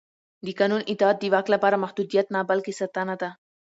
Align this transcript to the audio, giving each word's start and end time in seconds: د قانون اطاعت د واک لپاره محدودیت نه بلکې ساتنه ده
د 0.45 0.47
قانون 0.59 0.81
اطاعت 0.91 1.17
د 1.21 1.25
واک 1.33 1.47
لپاره 1.55 1.81
محدودیت 1.83 2.27
نه 2.35 2.39
بلکې 2.49 2.77
ساتنه 2.79 3.15
ده 3.21 3.29